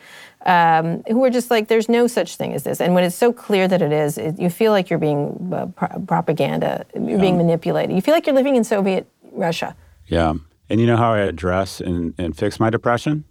[0.46, 2.78] Um, who are just like, there's no such thing as this.
[2.78, 5.66] And when it's so clear that it is, it, you feel like you're being uh,
[5.66, 7.96] pro- propaganda, you're being manipulated.
[7.96, 9.74] You feel like you're living in Soviet Russia.
[10.06, 10.34] Yeah.
[10.68, 13.24] And you know how I address and, and fix my depression?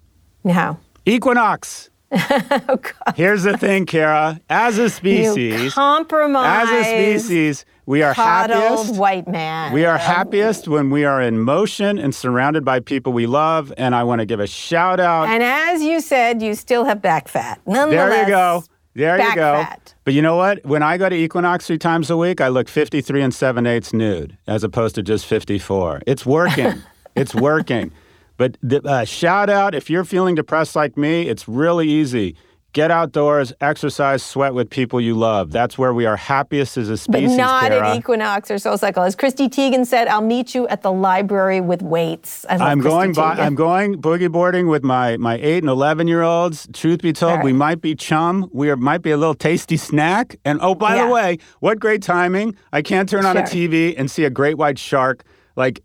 [0.49, 0.79] How?
[1.05, 1.91] Equinox.
[2.69, 3.15] Oh, God.
[3.15, 4.39] Here's the thing, Kara.
[4.49, 6.67] As a You species, compromise.
[6.69, 8.95] as a species, we are happiest.
[8.95, 9.73] white man.
[9.73, 13.73] We are happiest when we are in motion and surrounded by people we love.
[13.77, 15.27] And I want to give a shout out.
[15.29, 17.59] And as you said, you still have back fat.
[17.65, 18.63] Nonetheless, There you go.
[18.95, 19.53] There you go.
[19.63, 19.95] fat.
[20.03, 20.63] But you know what?
[20.65, 23.91] When I go to Equinox three times a week, I look 53 and 7 eighths
[23.91, 26.01] nude as opposed to just 54.
[26.05, 26.75] It's working.
[27.15, 27.91] it's working.
[28.37, 32.35] But the, uh, shout out if you're feeling depressed like me, it's really easy.
[32.73, 35.51] Get outdoors, exercise, sweat with people you love.
[35.51, 37.29] That's where we are happiest as a species.
[37.29, 37.89] But not Kara.
[37.91, 39.03] at Equinox or Soul Cycle.
[39.03, 42.47] As Chrissy Teigen said, I'll meet you at the library with weights.
[42.49, 46.23] I Christy going by, I'm going boogie boarding with my my eight and eleven year
[46.23, 46.67] olds.
[46.73, 48.49] Truth be told, All we might be chum.
[48.51, 50.37] We are, might be a little tasty snack.
[50.43, 51.05] And oh, by Yeah.
[51.05, 52.55] the way, what great timing!
[52.71, 55.23] I can't turn on a TV and see a great white shark
[55.55, 55.81] like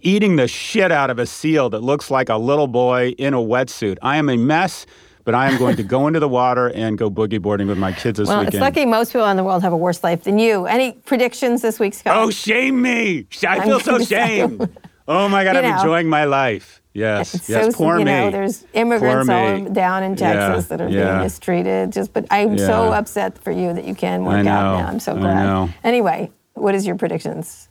[0.00, 3.38] eating the shit out of a seal that looks like a little boy in a
[3.38, 3.98] wetsuit.
[4.02, 4.86] I am a mess.
[5.24, 7.90] But I am going to go into the water and go boogie boarding with my
[7.90, 8.54] kids this Well, weekend.
[8.54, 10.66] it's lucky most people in the world have a worse life than you.
[10.66, 12.16] Any predictions this week, Scott?
[12.16, 13.26] Oh, shame me!
[13.44, 14.68] I feel so shamed.
[15.08, 15.76] Oh my God, You I'm know.
[15.78, 16.80] enjoying my life.
[16.94, 18.12] Yes, It's yes, so, poor you me.
[18.12, 21.04] know, there's immigrants all down in Texas Yeah, that are yeah.
[21.10, 21.90] being mistreated.
[21.90, 24.86] Just, but I'm so upset for you that you can work out now.
[24.86, 25.42] I'm so I glad.
[25.44, 25.70] know.
[25.82, 27.68] Anyway, What is your predictions?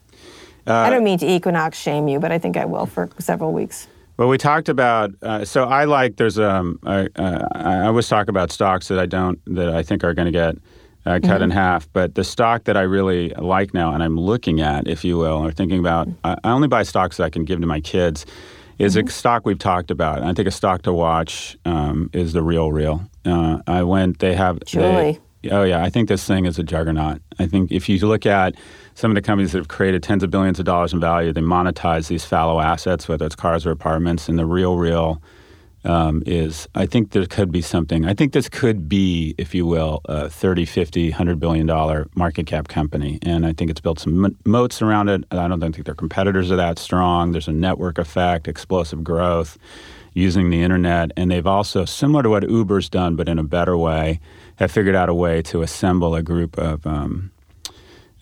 [0.67, 3.88] I don't mean to equinox shame you, but I think I will for several weeks.
[4.17, 5.12] Well, we talked about.
[5.21, 6.15] Uh, so I like.
[6.15, 6.80] There's um.
[6.86, 10.28] I, uh, I always talk about stocks that I don't that I think are going
[10.28, 10.56] to get
[11.06, 11.91] uh, cut in half.
[11.91, 15.45] But the stock that I really like now, and I'm looking at, if you will,
[15.45, 18.25] or thinking about, I, I only buy stocks that I can give to my kids.
[18.78, 20.21] Is a stock we've talked about.
[20.21, 23.10] I think a stock to watch um, is the Real Real.
[23.23, 24.19] Uh, I went.
[24.19, 24.60] They have.
[24.60, 25.19] they- Julie.
[25.51, 27.21] Oh yeah, I think this thing is a juggernaut.
[27.39, 28.55] I think if you look at
[28.93, 31.41] some of the companies that have created tens of billions of dollars in value, they
[31.41, 35.21] monetize these fallow assets, whether it's cars or apartments, and the Real Real
[35.86, 38.05] um, is I think there could be something.
[38.05, 42.47] I think this could be, if you will, a 30, 50, 100 billion dollar market
[42.47, 43.19] cap company.
[43.21, 45.23] And I think it's built some mo- moats around it.
[45.31, 47.31] I don't think their competitors are that strong.
[47.31, 49.58] There's a network effect, explosive growth
[50.13, 51.12] using the internet.
[51.15, 54.19] And they've also, similar to what Uber's done, but in a better way,
[54.58, 57.32] have figured out a way to assemble a group of um,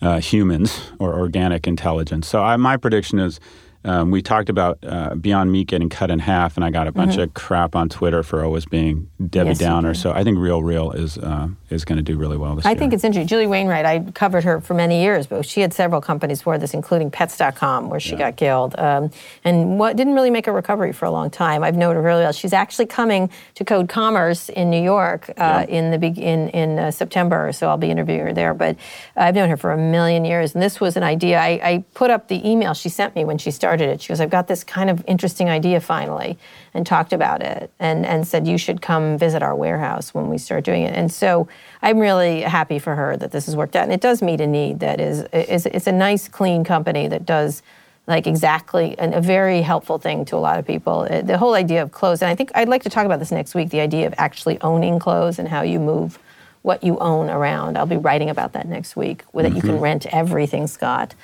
[0.02, 2.28] uh, humans or organic intelligence.
[2.28, 3.40] So I, my prediction is
[3.84, 6.92] um, we talked about uh, Beyond Meat getting cut in half, and I got a
[6.92, 9.48] bunch of crap on Twitter for always being Debbie Mm-hmm.
[9.50, 9.94] Yes, Downer.
[9.94, 12.70] So I think Real Real is uh, is going to do really well this I
[12.70, 12.78] year.
[12.78, 13.26] think it's interesting.
[13.28, 16.72] Julie Wainwright, I covered her for many years, but she had several companies for this,
[16.72, 19.10] including Pets.com, where she got killed, um,
[19.44, 21.62] and what didn't really make a recovery for a long time.
[21.62, 22.32] I've known her really well.
[22.32, 26.78] She's actually coming to Code Commerce in New York uh, in the beg- in in
[26.78, 28.54] uh, September, so I'll be interviewing her there.
[28.54, 28.76] But
[29.16, 31.38] I've known her for a million years, and this was an idea.
[31.38, 34.00] I, I put up the email she sent me when she started it.
[34.00, 36.38] She goes, "I've got this kind of interesting idea finally,"
[36.74, 40.38] and talked about it, and and said you should come visit our warehouse when we
[40.38, 40.94] start doing it.
[40.94, 41.48] And so
[41.82, 44.46] I'm really happy for her that this has worked out, and it does meet a
[44.46, 47.62] need that is is it's a nice, clean company that does
[48.06, 51.06] like exactly and a very helpful thing to a lot of people.
[51.10, 53.32] Uh, The whole idea of clothes, and I think I'd like to talk about this
[53.32, 53.70] next week.
[53.70, 56.18] The idea of actually owning clothes and how you move
[56.62, 57.76] what you own around.
[57.76, 61.14] I'll be writing about that next week, where that you can rent everything, Scott.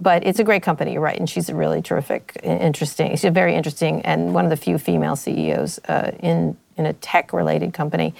[0.00, 3.12] But it's a great company, you're right, and she's a really terrific, interesting.
[3.12, 6.92] She's a very interesting and one of the few female CEOs uh, in in a
[6.94, 8.12] tech-related company.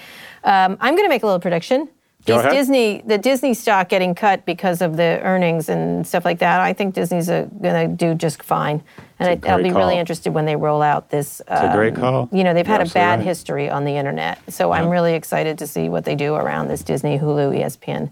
[0.45, 1.89] Um, I'm going to make a little prediction.
[2.25, 2.53] Go Is ahead.
[2.53, 6.59] Disney the Disney stock getting cut because of the earnings and stuff like that?
[6.59, 8.81] I think Disney's going to do just fine,
[9.19, 11.39] and I, I'll be great really interested when they roll out this.
[11.41, 12.29] It's a great um, call.
[12.31, 13.27] You know, they've had You're a bad right.
[13.27, 16.81] history on the internet, so I'm really excited to see what they do around this
[16.81, 18.09] Disney, Hulu, ESPN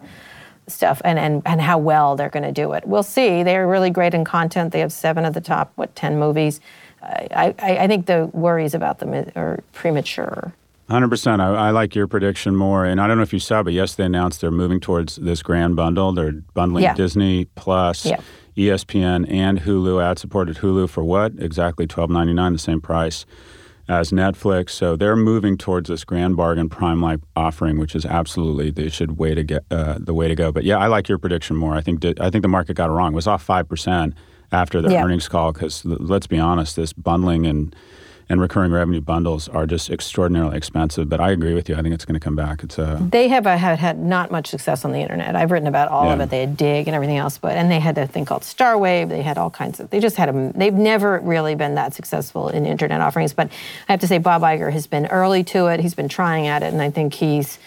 [0.68, 2.86] stuff, and and and how well they're going to do it.
[2.88, 3.44] We'll see.
[3.44, 4.72] They're really great in content.
[4.74, 6.60] They have seven of the top what ten movies.
[7.02, 10.54] I I, I think the worries about them are premature.
[10.90, 11.42] Hundred percent.
[11.42, 13.96] I, I like your prediction more, and I don't know if you saw, but yes,
[13.96, 16.12] they announced they're moving towards this grand bundle.
[16.12, 16.94] They're bundling Yeah.
[16.94, 18.20] Disney Plus, Yeah.
[18.58, 20.04] ESPN, and Hulu.
[20.04, 21.32] Ad-supported Hulu for what?
[21.40, 23.26] Exactly twelve ninety nine, the same price
[23.90, 24.70] as Netflix.
[24.72, 29.18] So they're moving towards this grand bargain prime like offering, which is absolutely they should
[29.18, 30.52] way to get uh, the way to go.
[30.52, 31.76] But yeah, I like your prediction more.
[31.76, 33.14] I think di- I think the market got it wrong.
[33.14, 34.14] It was off five percent
[34.52, 35.04] after the Yeah.
[35.04, 37.76] earnings call because let's be honest, this bundling and
[38.30, 41.10] and recurring revenue bundles are just extraordinarily expensive.
[41.10, 41.76] But I agree with you.
[41.76, 42.64] I think it's going to come back.
[42.64, 45.36] It's a They have uh, had, had not much success on the internet.
[45.36, 46.30] I've written about all of it.
[46.30, 49.10] They had Dig and everything else, but and they had a thing called Starwave.
[49.10, 49.90] They had all kinds of.
[49.90, 50.52] They just had a.
[50.56, 53.34] They've never really been that successful in internet offerings.
[53.34, 53.50] But
[53.88, 55.80] I have to say, Bob Iger has been early to it.
[55.80, 57.60] He's been trying at it, and I think he's.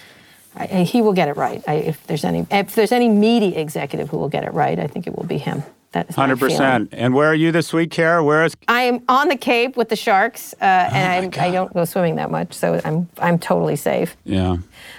[0.58, 1.62] I, he will get it right.
[1.68, 4.86] I, if there's any, if there's any media executive who will get it right, I
[4.86, 5.62] think it will be him.
[5.96, 6.90] That is hundred percent.
[6.92, 8.22] And where are you this week, Kara?
[8.22, 8.54] Where is?
[8.68, 11.84] I am on the Cape with the sharks, uh, Oh and I, I don't go
[11.86, 14.14] swimming that much, so I'm I'm totally safe.
[14.24, 14.56] Yeah.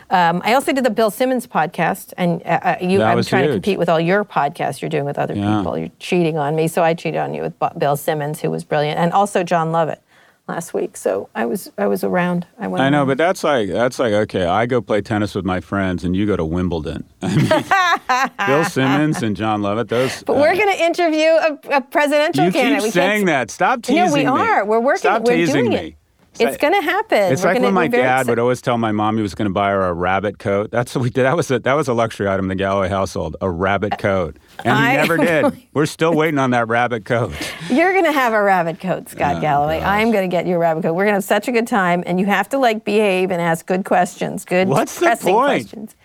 [0.10, 3.28] Um, I also did the Bill Simmons podcast, and uh, uh, you, That I'm was
[3.28, 3.52] trying huge.
[3.52, 5.58] to compete with all your podcasts you're doing with other Yeah.
[5.58, 5.78] people.
[5.78, 8.98] You're cheating on me, so I cheated on you with Bill Simmons, who was brilliant,
[9.00, 10.02] and also Jon Lovett
[10.48, 10.98] last week.
[10.98, 12.48] So I was I was around.
[12.60, 12.82] I went.
[12.84, 13.08] I know, around.
[13.10, 14.46] but that's like that's like okay.
[14.46, 17.04] I go play tennis with my friends, and you go to Wimbledon.
[17.22, 19.90] I mean, Bill Simmons and Jon Lovett.
[19.90, 20.24] Those.
[20.24, 22.78] But uh, we're going to interview a, a presidential You candidate.
[22.80, 23.52] keep We saying that.
[23.52, 24.24] Stop teasing me.
[24.24, 24.48] No, we me.
[24.48, 24.66] are.
[24.66, 25.00] We're working.
[25.00, 25.88] Stop we're teasing doing me.
[25.90, 25.97] it.
[26.40, 27.32] It's going to happen.
[27.32, 29.54] It's We're like when my dad would always tell my mom he was going to
[29.54, 30.72] buy her a rabbit coat.
[30.72, 31.24] That's what we did.
[31.24, 33.98] That was a, that was a luxury item in the Galloway household, a rabbit uh,
[33.98, 35.18] coat, and he I- never
[35.52, 35.68] did.
[35.74, 37.34] We're still waiting on that rabbit coat.
[37.70, 39.80] You're going to have a rabbit coat, Scott oh, Galloway.
[39.80, 40.94] I am going to get you a rabbit coat.
[40.94, 43.42] We're going to have such a good time, and you have to like behave and
[43.42, 45.64] ask good questions, good What's the pressing point?
[45.64, 45.96] questions.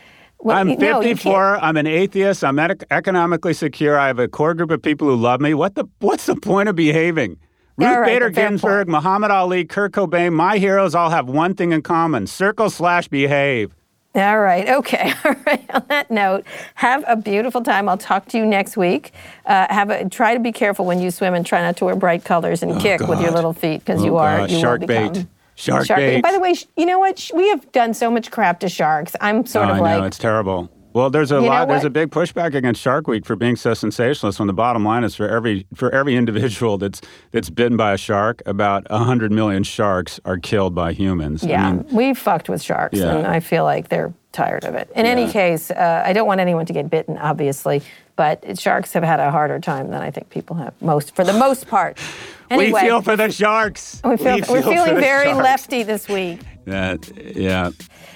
[0.42, 1.58] Well, I'm you- no, 54.
[1.58, 2.42] I'm an atheist.
[2.42, 3.98] I'm economically secure.
[3.98, 5.54] I have a core group of people who love me.
[5.54, 5.84] What the?
[6.00, 7.38] What's the point of behaving?
[7.76, 8.88] Ruth right, Bader Ginsburg, point.
[9.02, 13.72] Muhammad Ali, Kurt Cobain, my heroes all have one thing in common: circle slash behave.
[14.14, 14.68] All right.
[14.68, 15.10] Okay.
[15.24, 15.64] All right.
[15.74, 16.44] On that note,
[16.74, 17.88] have a beautiful time.
[17.88, 19.12] I'll talk to you next week.
[19.46, 21.96] Uh, have a try to be careful when you swim and try not to wear
[21.96, 24.50] bright colors and kick with your little feet because Oh, you are God.
[24.50, 25.08] you Shark will bait.
[25.14, 26.20] become Shark By bait.
[26.22, 27.18] By the way, sh- you know what?
[27.18, 29.16] Sh- We have done so much crap to sharks.
[29.22, 30.70] I'm sort Oh, of I like know it's terrible.
[30.92, 31.68] Well, there's a You lot.
[31.68, 34.38] There's a big pushback against Shark Week for being so sensationalist.
[34.38, 37.96] When the bottom line is for every for every individual that's that's bitten by a
[37.96, 41.44] shark, about hundred million sharks are killed by humans.
[41.44, 43.16] I Yeah, mean, we fucked with sharks, Yeah.
[43.16, 44.90] and I feel like they're tired of it.
[44.96, 47.82] In any case, uh, I don't want anyone to get bitten, obviously,
[48.16, 51.32] but sharks have had a harder time than I think people have most for the
[51.34, 51.98] most part.
[52.50, 53.98] Anyway, we feel for the sharks.
[54.04, 55.42] we feel, We we're feel for feeling very sharks.
[55.42, 56.40] lefty this week.
[56.66, 57.70] Yeah, yeah.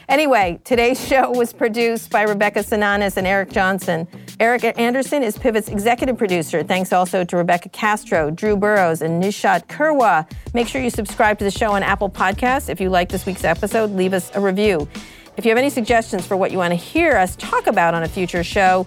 [0.09, 4.07] Anyway, today's show was produced by Rebecca Sananis and Eric Johnson.
[4.39, 6.63] Eric Anderson is Pivot's executive producer.
[6.63, 10.31] Thanks also to Rebecca Castro, Drew Burrows, and Nishat Kurwa.
[10.55, 12.69] Make sure you subscribe to the show on Apple Podcasts.
[12.69, 14.89] If you like this week's episode, leave us a review.
[15.37, 18.05] If you have any suggestions for what you want to hear us talk about on
[18.05, 18.87] a future show,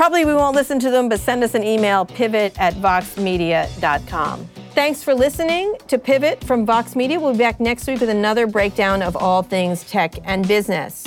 [0.00, 4.48] probably we won't listen to them, but send us an email, pivot at voxmedia.com.
[4.70, 7.20] Thanks for listening to Pivot from Vox Media.
[7.20, 11.04] We'll be back next week with another breakdown of all things tech and business.